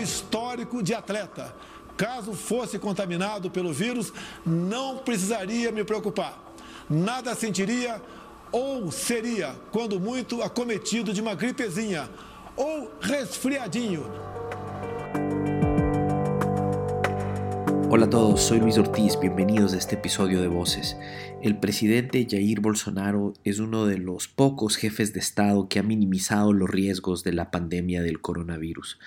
[0.00, 1.54] histórico de atleta.
[1.96, 4.12] Caso fosse contaminado pelo vírus,
[4.44, 6.54] não precisaria me preocupar.
[6.90, 8.02] Nada sentiria
[8.50, 12.08] ou seria, quando muito, acometido de uma gripezinha
[12.56, 14.04] ou resfriadinho.
[17.90, 20.96] Hola a todos, soy Luis Ortiz, bienvenidos a este episodio de Voces.
[21.42, 26.52] El presidente Jair Bolsonaro es uno de los pocos jefes de Estado que ha minimizado
[26.52, 28.98] los riesgos de la pandemia del coronavirus.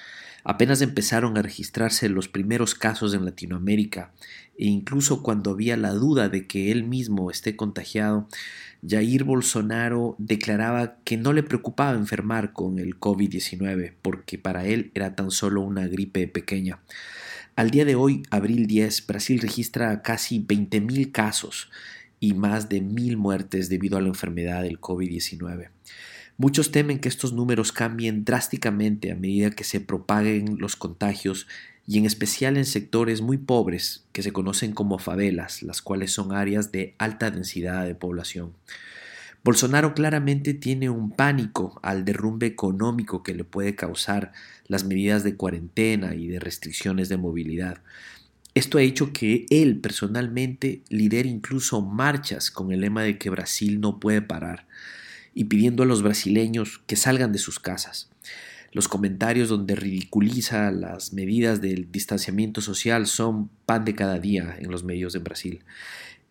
[0.50, 4.14] Apenas empezaron a registrarse los primeros casos en Latinoamérica
[4.58, 8.30] e incluso cuando había la duda de que él mismo esté contagiado,
[8.82, 15.16] Jair Bolsonaro declaraba que no le preocupaba enfermar con el COVID-19 porque para él era
[15.16, 16.80] tan solo una gripe pequeña.
[17.58, 21.70] Al día de hoy, abril 10, Brasil registra casi 20.000 casos
[22.22, 25.72] y más de 1.000 muertes debido a la enfermedad del COVID-19.
[26.40, 31.48] Muchos temen que estos números cambien drásticamente a medida que se propaguen los contagios
[31.88, 36.34] y en especial en sectores muy pobres que se conocen como favelas, las cuales son
[36.34, 38.54] áreas de alta densidad de población.
[39.44, 44.32] Bolsonaro claramente tiene un pánico al derrumbe económico que le puede causar
[44.68, 47.82] las medidas de cuarentena y de restricciones de movilidad.
[48.54, 53.80] Esto ha hecho que él personalmente lidere incluso marchas con el lema de que Brasil
[53.80, 54.68] no puede parar
[55.38, 58.10] y pidiendo a los brasileños que salgan de sus casas.
[58.72, 64.72] Los comentarios donde ridiculiza las medidas del distanciamiento social son pan de cada día en
[64.72, 65.64] los medios de Brasil.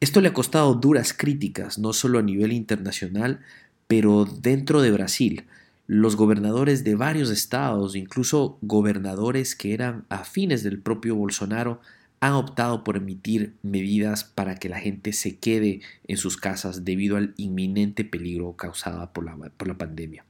[0.01, 3.43] Esto le ha costado duras críticas, no solo a nivel internacional,
[3.87, 5.45] pero dentro de Brasil.
[5.87, 11.81] Los gobernadores de varios estados, incluso gobernadores que eran afines del propio Bolsonaro,
[12.21, 17.17] han optado por emitir medidas para que la gente se quede en sus casas debido
[17.17, 20.25] al inminente peligro causado por la, por la pandemia.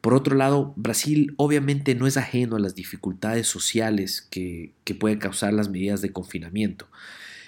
[0.00, 5.18] Por otro lado, Brasil obviamente no es ajeno a las dificultades sociales que, que pueden
[5.18, 6.88] causar las medidas de confinamiento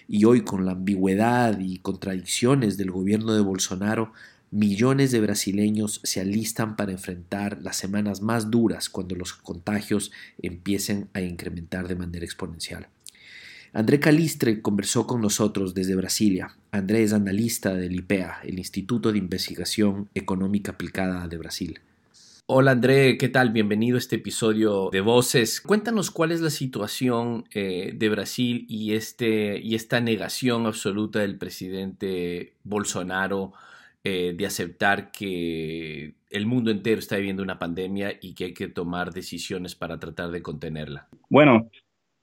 [0.09, 4.13] y hoy con la ambigüedad y contradicciones del gobierno de Bolsonaro,
[4.51, 10.13] millones de brasileños se alistan para enfrentar las semanas más duras cuando los contagios
[10.43, 12.89] empiecen a incrementar de manera exponencial.
[13.75, 16.55] André Calistre conversó con nosotros desde Brasilia.
[16.73, 21.81] André es analista del IPEA, el Instituto de Investigación Económica Aplicada de Brasil.
[22.45, 23.51] Hola André, ¿qué tal?
[23.51, 25.63] Bienvenido a este episodio de Voces.
[25.63, 31.39] Cuéntanos cuál es la situación eh, de Brasil y, este, y esta negación absoluta del
[31.39, 33.55] presidente Bolsonaro
[34.05, 38.69] eh, de aceptar que el mundo entero está viviendo una pandemia y que hay que
[38.69, 41.09] tomar decisiones para tratar de contenerla.
[41.31, 41.71] Bueno,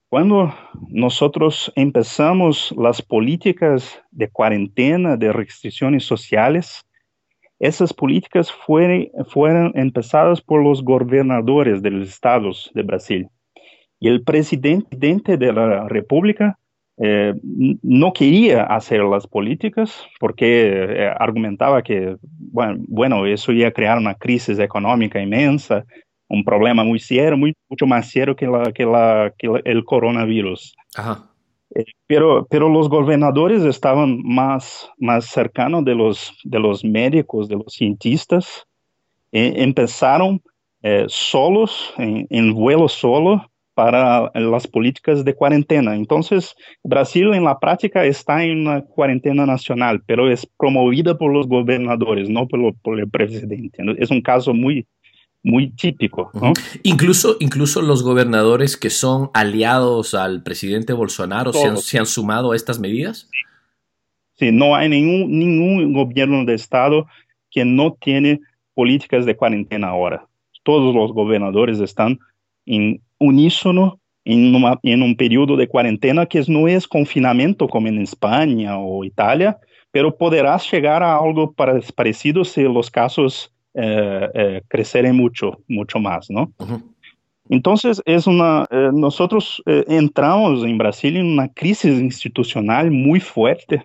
[0.09, 0.53] cuando
[0.90, 6.86] nosotros empezamos las políticas de cuarentena, de restricciones sociales,
[7.59, 13.30] Essas políticas foram, foram empezadas por los gobernadores de los estados de Brasil.
[14.02, 16.56] E o presidente da República
[17.02, 17.34] eh,
[17.84, 24.16] não queria fazer as políticas porque eh, argumentava que, bueno, bueno, isso ia criar uma
[24.16, 25.86] crise econômica imensa,
[26.30, 30.74] um problema muito sério, muito, muito mais sério que, la, que, la, que o coronavírus.
[30.96, 31.30] Ajá.
[31.76, 37.56] Eh, pero, pero los gobernadores estaban más, más cercanos de los, de los médicos, de
[37.56, 38.66] los cientistas,
[39.32, 40.42] e empezaron
[40.82, 45.96] eh, solos, en, en, vuelo solo, para las políticas de cuarentena.
[45.96, 46.54] Entonces,
[46.84, 52.30] Brasil en la práctica está en una cuarentena nacional, pero es promovida por los gobernadores,
[52.30, 53.82] no por, por el presidente.
[53.98, 54.86] Es un caso muy,
[55.44, 56.32] muy típico.
[56.84, 62.52] Incluso, incluso los gobernadores que son aliados al presidente Bolsonaro se han, se han, sumado
[62.52, 63.30] a estas medidas.
[64.36, 67.08] Sí, no hay ningún, ningún gobierno de estado
[67.50, 68.42] que no tiene
[68.74, 70.26] políticas de cuarentena ahora.
[70.64, 72.20] Todos los gobernadores están
[72.66, 78.00] en unísono en, una, en un periodo de cuarentena que no es confinamiento como en
[78.00, 79.58] España o Italia,
[79.92, 83.52] pero podrás llegar a algo parecido si los casos
[83.82, 86.52] eh, eh, crecerem mucho, mucho más, ¿no?
[87.50, 93.84] Entonces, es una, eh, nosotros eh, entramos en Brasil en una crisis institucional muy fuerte,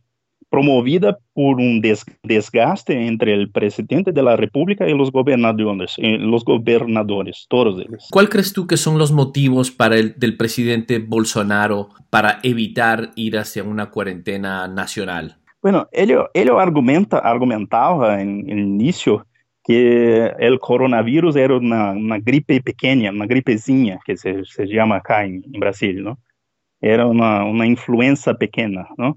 [0.50, 6.19] promovida por un des desgaste entre el presidente de la República y los gobernadores, eh,
[6.19, 8.06] los gobernadores, todos ellos.
[8.11, 13.38] ¿Cuál crees tú que son los motivos para el, del presidente Bolsonaro para evitar ir
[13.38, 15.38] hacia una cuarentena nacional?
[15.62, 19.26] Bueno, él, él argumenta, argumentaba en el inicio
[19.64, 25.26] que o coronavírus era uma, uma gripe pequena, uma gripezinha, que se, se chama cá
[25.26, 26.19] em, em Brasil, não?
[26.82, 29.16] Era uma, uma influenza pequena, não?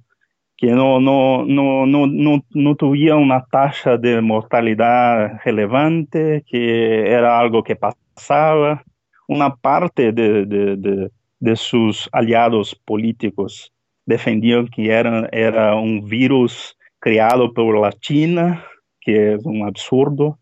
[0.58, 7.38] Que não, não, não, não, não, não tinha uma taxa de mortalidade relevante, que era
[7.38, 8.82] algo que passava,
[9.28, 11.12] una parte de,
[11.56, 13.74] sus aliados políticos
[14.06, 18.64] defendían que era, era un virus creado por China,
[19.08, 20.38] que é um absurdo.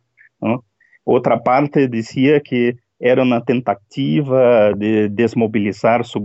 [1.05, 6.19] Outra parte dizia que era uma tentativa de desmobilizar seu,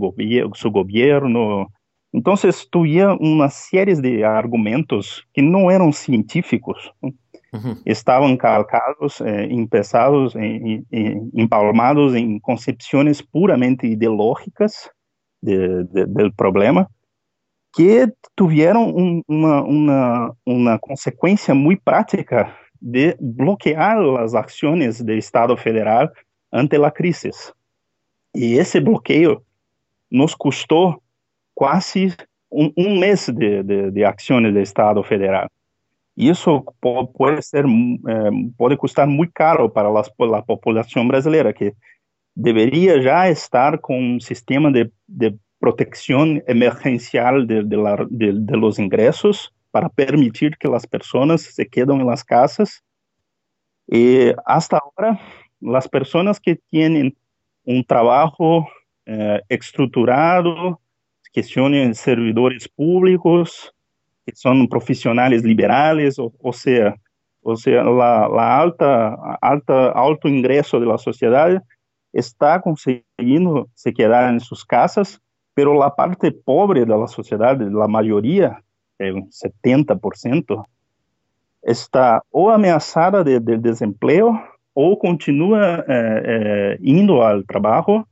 [0.55, 1.69] seu governo.
[2.11, 2.35] Então,
[2.71, 6.91] tu ia uma série de argumentos que não eram científicos.
[7.53, 7.75] Uhum.
[7.85, 9.47] estavam calcados, eh,
[10.37, 14.89] em, em, empalmados em concepções puramente ideológicas
[15.43, 16.87] de, de, do problema
[17.73, 26.09] que tiveram uma, uma, uma consequência muito prática de bloquear as ações do Estado federal
[26.51, 27.29] ante a crise.
[28.35, 29.41] E esse bloqueio
[30.09, 31.01] nos custou
[31.53, 32.15] quase
[32.51, 35.47] um, um mês de, de, de, ações do Estado federal.
[36.17, 41.73] Isso pode ser é, pode custar muito caro para a população brasileira que
[42.35, 49.89] deveria já estar com um sistema de, de protección emergencial de, de, los ingresos para
[49.89, 52.83] permitir que las personas se queden en las casas.
[53.87, 55.19] Y hasta ahora,
[55.59, 57.15] las personas que tienen
[57.63, 58.67] un trabajo
[59.05, 60.81] eh, estructurado,
[61.31, 63.71] que son servidores públicos,
[64.25, 66.95] que son profesionales liberales, o, sea,
[67.43, 71.63] o sea, la, alta, alta, alto ingreso de la sociedad
[72.13, 75.21] está consiguiendo se quedar en sus casas,
[75.53, 78.61] pero la parte pobre de la sociedad, la mayoría,
[78.97, 80.65] el 70%,
[81.61, 84.39] está o amenazada de, de desempleo
[84.73, 88.07] o continua eh, eh, indo al trabajo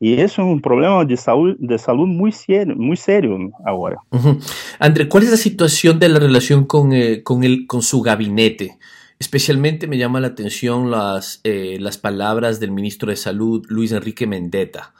[0.00, 3.98] y eso es un problema de salud, de salud muy, serio, muy serio ahora.
[4.80, 8.78] André, ¿cuál es la situación de la relación con, eh, con, el, con su gabinete?
[9.20, 14.92] Especialmente me llama la atención las, las palabras del ministro de Salud, Luis Enrique Mendetta,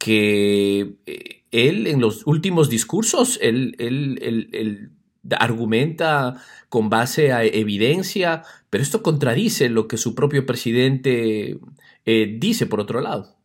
[0.00, 0.96] que
[1.52, 4.18] él en los últimos discursos, él, él,
[4.52, 4.90] él
[5.38, 6.36] argumenta
[6.68, 11.58] con base a evidencia, pero esto contradice lo que su propio presidente
[12.06, 13.36] eh, dice por otro lado.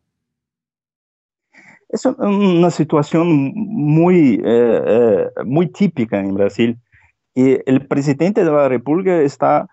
[1.89, 6.77] Es una situación muy, eh, eh, muy típica en Brasil.
[7.33, 9.67] Y el presidente de la República está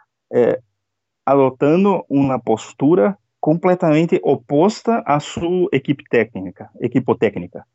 [1.24, 6.70] adoptando una postura completamente opuesta a su equipo técnica.
[6.80, 7.66] Equipo técnica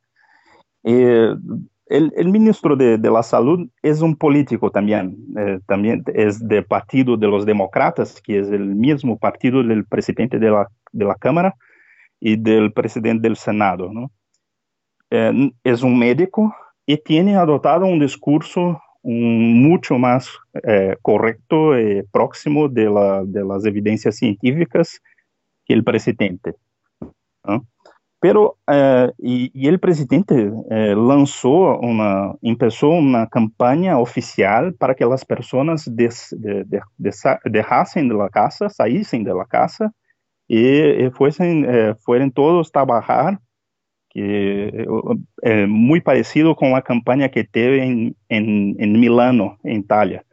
[1.89, 7.27] el, ministro de, la Salud es un político también, eh, también es del Partido de
[7.27, 11.55] los Demócratas, que es el mismo partido del presidente de la, Cámara
[12.19, 13.91] y del presidente del Senado.
[15.09, 16.53] Eh, es un médico
[16.85, 20.29] y tiene adoptado un discurso mucho más
[20.63, 23.63] eh, correcto y próximo de, las
[24.17, 24.99] científicas
[25.67, 26.55] que el presidente.
[28.19, 35.23] Pero, eh, y, el presidente eh, lanzó una, empezó una campaña oficial para que las
[35.23, 36.81] personas des, de, de,
[37.45, 39.93] dejasen de la casa, saliesen de la casa
[40.47, 43.39] y, fuesen, eh, fueran todos trabajar,
[44.09, 44.87] que
[45.67, 50.25] muy parecido con la campaña que tuve en, en, en Milano, en Italia.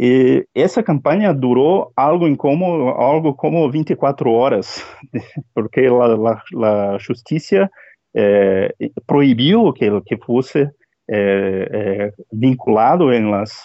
[0.00, 4.84] E essa campanha durou algo como algo como 24 horas,
[5.52, 7.68] porque a justiça
[8.14, 8.72] eh,
[9.06, 10.70] proibiu que que fosse
[11.10, 13.64] eh, eh, vinculado em las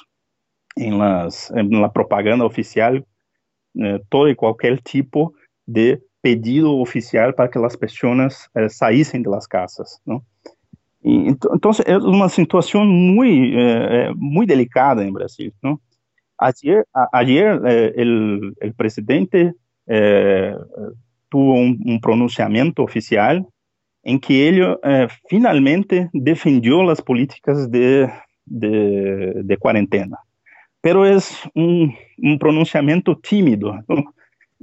[0.76, 3.00] em las em la propaganda oficial
[4.10, 5.34] todo e qualquer tipo
[5.68, 10.22] de pedido oficial para que as pessoas saíssem das casas, não?
[11.04, 13.56] então é uma situação muito
[14.16, 15.80] muito delicada em Brasil, não?
[16.46, 19.54] Ayer, ayer eh, el, presidente
[19.88, 20.56] eh,
[21.30, 23.48] tuvo un, un, pronunciamiento oficial
[24.04, 28.10] en que él eh, finalmente defendió las políticas de,
[29.60, 30.18] cuarentena.
[30.82, 33.80] Pero es un, un pronunciamiento tímido,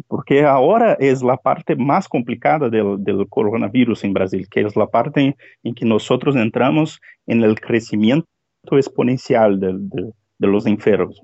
[0.07, 5.37] porque ahora es la parte más complicada del, coronavirus en Brasil, que es la parte
[5.63, 8.27] en, que nosotros entramos en el crecimiento
[8.73, 11.17] exponencial de, los enfermos.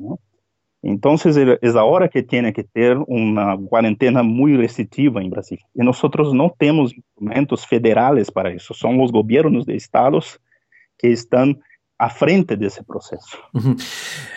[0.89, 5.59] Entonces es ahora que tiene que ter una cuarentena muy restrictiva en Brasil.
[5.75, 10.41] Y nosotros no tenemos instrumentos federales para eso, son los gobiernos de estados
[10.97, 11.61] que están
[11.99, 13.37] a frente de ese proceso.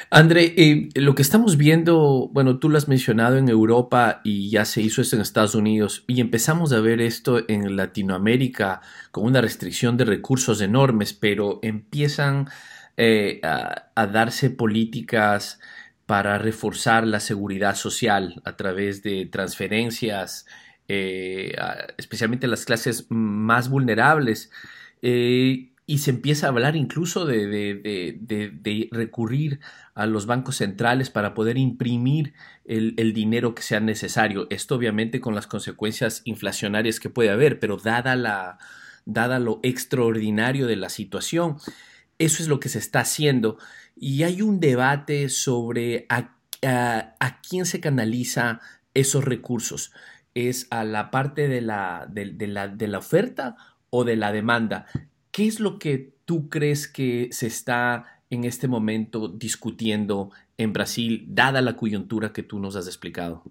[0.10, 4.66] André, eh, lo que estamos viendo, bueno, tú lo has mencionado en Europa y ya
[4.66, 9.42] se hizo esto en Estados Unidos y empezamos a ver esto en Latinoamérica con una
[9.42, 12.48] restricción de recursos enormes, pero empiezan
[12.98, 15.60] eh, a darse políticas
[16.10, 20.48] para reforzar la seguridad social a través de transferencias
[20.88, 21.56] eh,
[22.00, 24.50] especialmente las clases más vulnerables.
[25.04, 29.60] Eh, y se empieza a hablar incluso de, recurrir
[29.94, 32.34] a los bancos centrales para poder imprimir
[32.66, 34.48] el, dinero que sea necesario.
[34.50, 38.58] Esto obviamente con las consecuencias inflacionarias que puede haber, pero dada, la,
[39.06, 41.58] dada lo extraordinario de la situación,
[42.18, 43.60] eso es lo que se está haciendo.
[44.02, 46.32] Y hay un debate sobre a,
[47.48, 48.62] quién se canaliza
[48.94, 49.94] esos recursos.
[50.34, 53.58] ¿Es a la parte de la, de, la, de la oferta
[53.90, 54.86] o de la demanda?
[55.32, 61.26] ¿Qué es lo que tú crees que se está en este momento discutiendo en Brasil,
[61.28, 63.44] dada la coyuntura que tú nos has explicado?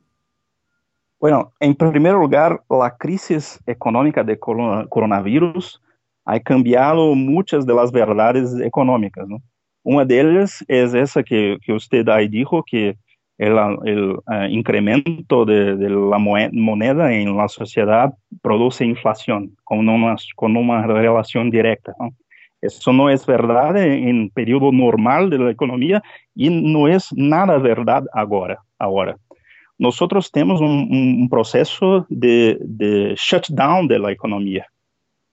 [1.21, 5.83] Bueno, en primer lugar, la crisis económica de coronavirus
[6.25, 9.29] ha cambiado muchas de las verdades económicas.
[9.29, 9.43] ¿no?
[9.91, 12.99] Una de ellas es esa que, que usted ahí dijo, que
[13.39, 20.87] el, eh, incremento de, la moneda en la sociedad produce inflación con una, con una
[20.87, 21.95] relación directa.
[22.61, 26.03] Eso no es verdad en, periodo normal de la economía
[26.35, 28.59] y no es nada verdad ahora.
[28.79, 29.17] ahora.
[29.79, 34.67] Nosotros tenemos un, proceso de, de, shutdown de la economía.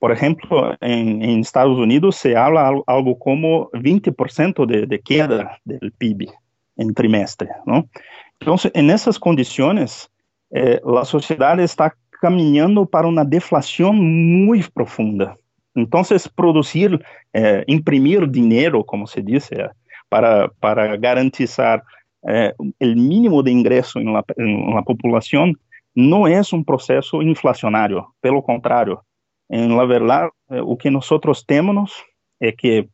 [0.05, 6.29] Por ejemplo, en, Estados Unidos se habla algo como 20% de, de queda del PIB
[6.77, 7.89] en trimestre, ¿no?
[8.39, 10.07] Entonces, en esas condiciones,
[10.51, 10.79] eh,
[11.57, 13.95] está caminando para una deflación
[14.45, 15.35] muy profunda.
[15.73, 19.71] Entonces, producir, eh, imprimir dinero, como se dice,
[20.07, 21.81] para, para garantizar
[22.27, 24.21] eh, el mínimo de en la,
[25.01, 25.59] población,
[25.95, 29.03] no es un proceso inflacionario, pelo contrario.
[29.49, 31.93] En la verdad, lo que nosotros tenemos
[32.39, 32.89] es que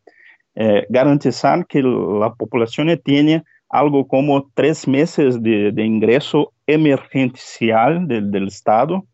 [0.90, 9.06] garantizar que la población tiene algo como tres meses de, ingreso emergencial del, Estado,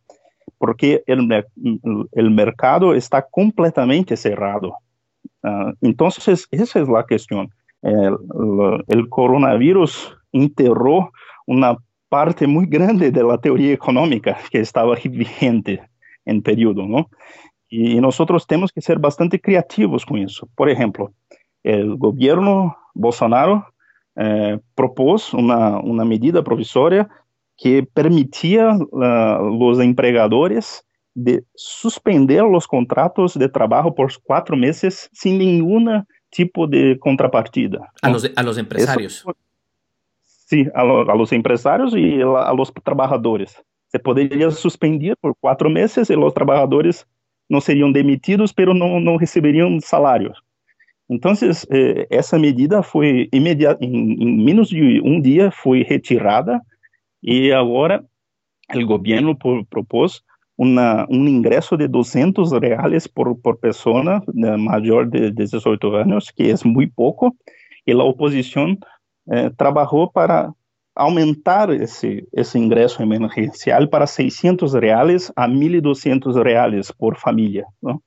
[0.58, 4.74] porque el, mercado está completamente cerrado.
[5.44, 7.50] Ah, entonces, esa es la cuestión.
[7.84, 11.12] El, coronavirus enterró
[11.46, 11.78] una
[12.10, 15.82] parte muy grande de la teoría económica que estaba vigente
[16.28, 17.10] en periodo, ¿no?
[17.70, 20.48] Y nosotros tenemos que ser bastante creativos con eso.
[20.56, 21.12] Por ejemplo,
[21.64, 23.66] el gobierno Bolsonaro
[24.16, 27.10] eh, propôs uma, uma medida provisória
[27.58, 30.84] que permitia uh, los empregadores
[31.16, 37.92] de suspender os contratos de trabalho por quatro meses sem nenhum tipo de contrapartida.
[38.02, 39.22] A los, a los empresarios.
[39.22, 39.36] Eso,
[40.22, 43.56] sí, a, lo, a, los empresarios y a, a los trabajadores.
[43.90, 47.06] Se poderia suspender por quatro meses e os trabalhadores
[47.50, 50.42] não seriam demitidos, pero não, não receberiam salários.
[51.10, 51.32] Então,
[51.72, 56.62] eh, essa medida foi imediata, em, em, menos de um dia foi retirada
[57.24, 58.04] e agora
[58.76, 59.38] o governo
[59.70, 60.22] propôs
[60.58, 66.44] uma, um ingresso de 200 reais por, por pessoa né, maior de 18 anos, que
[66.44, 67.34] é muito pouco,
[67.86, 68.76] e a oposição
[69.30, 70.52] eh, trabalhou para
[70.98, 77.66] aumentar esse, esse ingresso emergencial para 600 reais a 1.200 reais por família.
[77.82, 78.02] Não?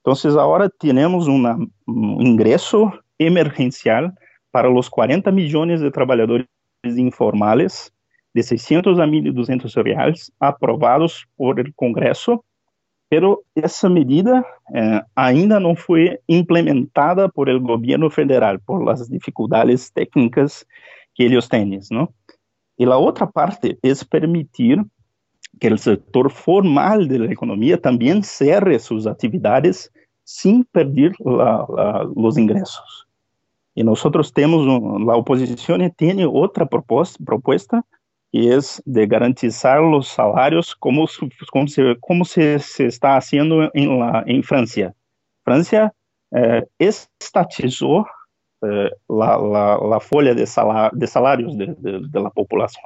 [0.00, 4.12] Entonces ahora tenemos un ingreso emergencial
[4.50, 6.46] para los 40 millones de trabajadores
[6.84, 7.92] informales
[8.34, 12.44] de 600 a 1.200 reales aprobados por el Congreso,
[13.10, 14.44] pero essa medida
[14.74, 20.66] eh, ainda não foi implementada por el governo federal, por las dificuldades técnicas
[21.18, 22.08] que eles têm, não?
[22.78, 24.80] E a outra parte é permitir
[25.60, 29.90] que o setor formal da economia também cerre suas atividades
[30.24, 31.12] sem perder
[32.14, 33.04] os ingressos.
[33.74, 34.00] E nós
[34.32, 34.64] temos,
[35.10, 37.84] a oposição tem outra proposta, proposta
[38.30, 41.04] que é de garantizar os salários como,
[41.50, 43.88] como, se, como se, se está fazendo em,
[44.26, 44.94] em França.
[45.44, 45.92] França
[46.32, 48.04] eh, estatizou
[48.62, 52.82] eh, la, la, la, folha de, salar, de salários de, de, de la população.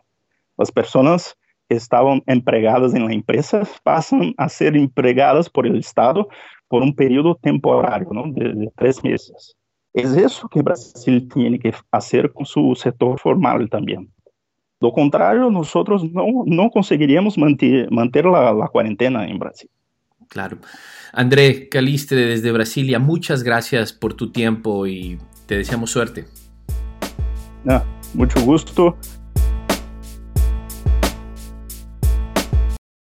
[0.58, 1.34] As pessoas
[1.68, 6.28] que estavam empregadas em la empresa passam a ser empregadas por el Estado
[6.68, 9.54] por um período temporário, não, de, três meses.
[9.94, 14.08] É isso que Brasil tem que fazer com seu setor formal também.
[14.80, 15.72] Do contrário, nós
[16.12, 19.68] não, não conseguiríamos manter, manter a, a quarentena em Brasil.
[20.28, 20.58] Claro.
[21.14, 25.18] André Calistre desde Brasilia, muchas gracias por tu tiempo y
[25.52, 26.24] te deseamos suerte.
[28.14, 28.96] Mucho gusto.